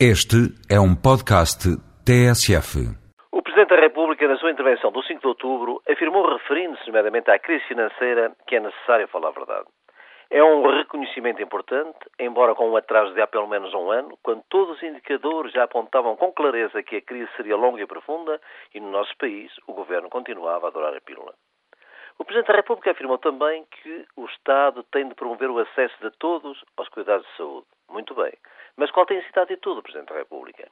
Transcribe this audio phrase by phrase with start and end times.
[0.00, 1.70] Este é um podcast
[2.02, 2.82] TSF.
[3.30, 7.38] O Presidente da República, na sua intervenção do 5 de outubro, afirmou, referindo-se nomeadamente à
[7.38, 9.66] crise financeira, que é necessário falar a verdade.
[10.32, 14.42] É um reconhecimento importante, embora com um atraso de há pelo menos um ano, quando
[14.50, 18.40] todos os indicadores já apontavam com clareza que a crise seria longa e profunda
[18.74, 21.34] e no nosso país o governo continuava a adorar a pílula.
[22.18, 26.10] O Presidente da República afirmou também que o Estado tem de promover o acesso de
[26.18, 27.66] todos aos cuidados de saúde.
[27.88, 28.32] Muito bem.
[28.76, 30.68] Mas qual tem sido a atitude do Presidente da República?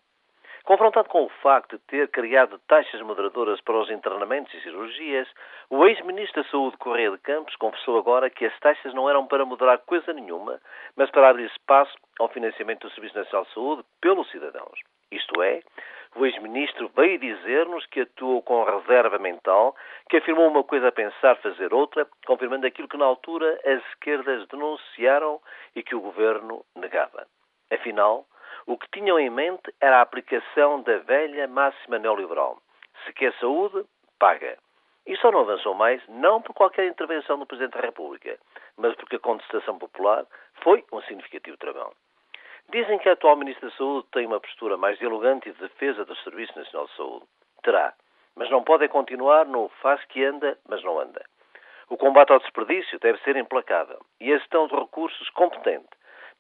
[0.64, 5.28] Confrontado com o facto de ter criado taxas moderadoras para os internamentos e cirurgias,
[5.68, 9.44] o ex-ministro da Saúde, Correia de Campos, confessou agora que as taxas não eram para
[9.44, 10.60] moderar coisa nenhuma,
[10.94, 14.78] mas para abrir espaço ao financiamento do Serviço Nacional de Saúde pelos cidadãos.
[15.10, 15.62] Isto é,
[16.14, 19.74] o ex-ministro veio dizer-nos que atuou com reserva mental,
[20.12, 24.46] que afirmou uma coisa a pensar, fazer outra, confirmando aquilo que na altura as esquerdas
[24.48, 25.40] denunciaram
[25.74, 27.26] e que o governo negava.
[27.72, 28.26] Afinal,
[28.66, 32.60] o que tinham em mente era a aplicação da velha máxima neoliberal.
[33.06, 33.86] Se quer saúde,
[34.18, 34.58] paga.
[35.06, 38.38] E só não avançou mais, não por qualquer intervenção do Presidente da República,
[38.76, 40.26] mas porque a contestação popular
[40.62, 41.90] foi um significativo travão.
[42.70, 46.04] Dizem que a atual Ministra da Saúde tem uma postura mais dialogante e de defesa
[46.04, 47.26] do Serviço Nacional de Saúde.
[47.62, 47.94] Terá,
[48.36, 51.24] mas não pode continuar no faz que anda, mas não anda.
[51.88, 55.88] O combate ao desperdício deve ser implacável e a gestão de recursos competente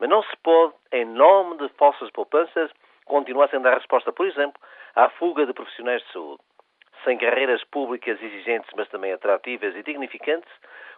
[0.02, 2.72] mas não se pode, em nome de falsas poupanças,
[3.04, 4.60] continuar sem dar resposta, por exemplo,
[4.96, 6.42] à fuga de profissionais de saúde.
[7.04, 10.50] Sem carreiras públicas exigentes, mas também atrativas e dignificantes,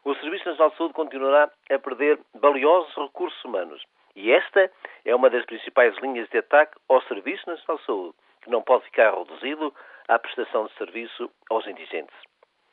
[0.07, 3.85] o Serviço Nacional de Saúde continuará a perder valiosos recursos humanos.
[4.17, 4.71] E esta
[5.05, 8.85] é uma das principais linhas de ataque ao Serviço Nacional de Saúde, que não pode
[8.85, 9.75] ficar reduzido
[10.09, 12.15] à prestação de serviço aos indigentes.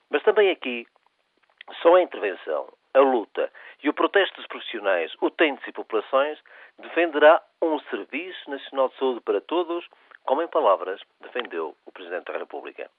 [0.09, 0.85] Mas também aqui,
[1.81, 3.51] só a intervenção, a luta
[3.81, 6.38] e o protesto dos profissionais, utentes e populações,
[6.77, 9.88] defenderá um Serviço Nacional de Saúde para todos,
[10.25, 12.91] como em palavras defendeu o Presidente da República.